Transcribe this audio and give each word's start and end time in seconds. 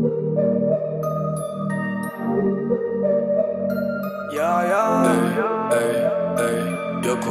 Ya 0.00 0.08
ya. 4.64 5.04
Ey, 5.72 5.96
ey, 6.46 6.60
yok 7.08 7.24
o 7.28 7.30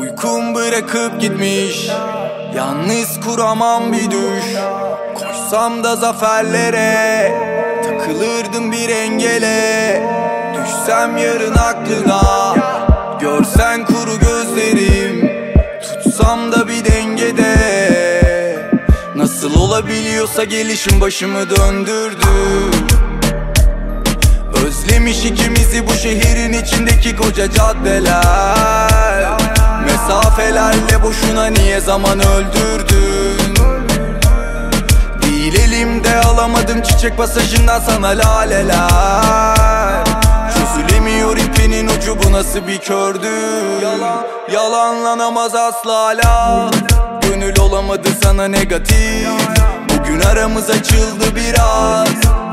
Uykum 0.00 0.54
bırakıp 0.54 1.20
gitmiş. 1.20 1.90
Yalnız 2.54 3.20
kuramam 3.20 3.92
bir 3.92 4.10
düş. 4.10 4.44
Koşsam 5.14 5.84
da 5.84 5.96
zaferlere. 5.96 7.32
Takılırdım 7.84 8.72
bir 8.72 8.88
engele. 8.88 10.02
Düşsem 10.54 11.16
yarın 11.16 11.54
aklına. 11.54 12.54
Görsen 13.20 13.84
kuru 13.84 14.18
gözlerim. 14.18 15.30
Tutsam 15.82 16.52
da 16.52 16.68
bir 16.68 16.85
olabiliyorsa 19.76 20.44
gelişim 20.44 21.00
başımı 21.00 21.50
döndürdü. 21.50 22.26
Özlemiş 24.66 25.24
ikimizi 25.24 25.88
bu 25.88 25.92
şehrin 25.92 26.52
içindeki 26.52 27.16
koca 27.16 27.50
caddeler. 27.50 28.22
Mesafelerle 29.86 31.02
boşuna 31.02 31.46
niye 31.46 31.80
zaman 31.80 32.20
öldürdün? 32.20 33.54
Değil 35.22 35.54
elimde 35.54 36.20
alamadım 36.20 36.82
çiçek 36.82 37.16
pasajından 37.16 37.80
sana 37.80 38.08
laleler. 38.08 40.04
Çözülemiyor 40.54 41.36
ipinin 41.36 41.88
ucu 41.88 42.16
bu 42.24 42.32
nasıl 42.32 42.66
bir 42.66 42.78
kördü 42.78 43.28
Yalan, 43.82 44.26
Yalanlanamaz 44.52 45.54
asla 45.54 46.12
olamadı 46.12 47.15
sana 48.26 48.48
negatif. 48.48 49.28
Bugün 49.88 50.20
aramız 50.20 50.70
açıldı 50.70 51.24
biraz. 51.36 52.08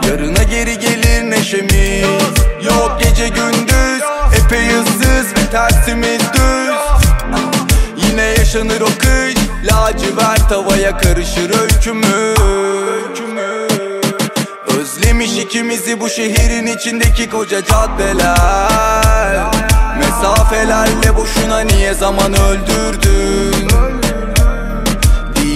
Yarına 0.07 0.43
geri 0.43 0.79
gelir 0.79 1.31
neşemiz. 1.31 2.05
Yok 2.65 2.97
gece 3.03 3.27
gündüz 3.27 4.03
Epey 4.37 4.67
ıssız 4.67 5.31
ve 5.31 5.49
tersimiz 5.51 6.21
düz. 6.33 6.75
Yine 7.97 8.21
yaşanır 8.21 8.81
o 8.81 8.85
kış 8.85 9.35
Lacivert 9.63 10.51
havaya 10.51 10.97
karışır 10.97 11.61
öykümüz. 11.61 13.19
Özlemiş 14.79 15.37
ikimizi 15.37 15.99
bu 15.99 16.09
şehrin 16.09 16.67
içindeki 16.67 17.29
koca 17.29 17.65
caddeler. 17.65 19.43
Mesafelerle 19.99 21.15
boşuna 21.15 21.59
niye 21.59 21.93
zaman 21.93 22.33
öldürdün 22.33 24.02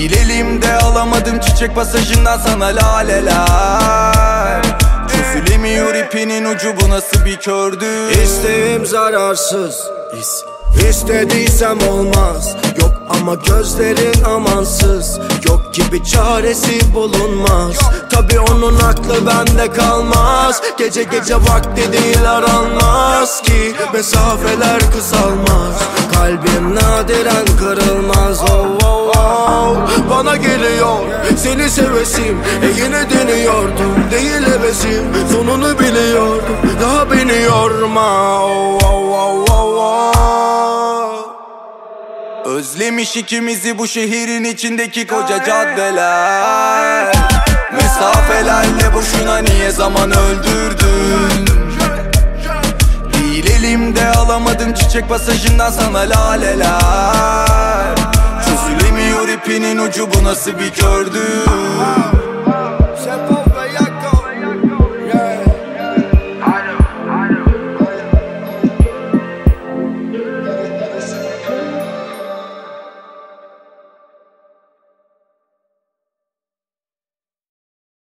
Değil 0.09 0.29
elimde 0.29 0.77
alamadım 0.77 1.39
çiçek 1.39 1.75
pasajından 1.75 2.37
sana 2.37 2.65
laleler. 2.65 4.61
Çözülemiyor 5.07 5.95
ipinin 5.95 6.45
ucu 6.45 6.73
bu 6.81 6.89
nasıl 6.89 7.25
bir 7.25 7.37
kördü 7.37 8.11
İsteğim 8.23 8.85
zararsız. 8.85 9.75
İs 10.19 10.43
İstediysem 10.89 11.87
olmaz. 11.89 12.55
Yok 12.81 12.91
ama 13.09 13.35
gözlerin 13.35 14.23
amansız. 14.23 15.19
Yok 15.47 15.73
gibi 15.73 16.03
çaresi 16.03 16.93
bulunmaz. 16.93 17.75
Tabi 18.11 18.39
onun 18.39 18.79
aklı 18.79 19.27
bende 19.27 19.71
kalmaz. 19.73 20.61
Gece 20.77 21.03
gece 21.03 21.35
vakti 21.35 21.93
değil 21.93 22.31
aranmaz 22.31 23.41
ki. 23.41 23.75
Mesafeler 23.93 24.79
kısalmaz. 24.91 25.75
Kalbim 26.13 26.75
nadiren 26.75 27.45
kırılmaz. 27.59 28.41
Oh, 28.41 28.67
oh. 28.83 28.96
Bana 30.17 30.35
geliyor. 30.35 30.97
Seni 31.37 31.69
sevesim 31.69 32.37
E 32.63 32.67
yine 32.83 33.09
deniyordum 33.09 33.95
değil 34.11 34.53
hevesim 34.53 35.03
Sonunu 35.31 35.79
biliyordum. 35.79 36.57
Daha 36.81 37.11
beni 37.11 37.41
yorma. 37.41 38.41
Oh, 38.43 38.77
oh, 38.83 39.11
oh, 39.13 39.45
oh, 39.49 39.77
oh. 39.79 41.25
Özlemiş 42.45 43.17
ikimizi 43.17 43.77
bu 43.77 43.87
şehrin 43.87 44.43
içindeki 44.43 45.07
koca 45.07 45.43
caddeler. 45.45 47.15
Mesafelerle 47.73 48.93
boşuna 48.93 49.37
niye 49.37 49.71
zaman 49.71 50.11
öldürdün? 50.11 51.47
Değil 53.13 53.51
elimde 53.51 54.11
alamadım 54.11 54.73
çiçek 54.73 55.09
pasajından 55.09 55.71
sana 55.71 55.99
laleler 55.99 57.96
ucu 59.79 60.07
bu 60.13 60.23
nasıl 60.23 60.51
bir 60.51 60.71
kördü 60.71 61.19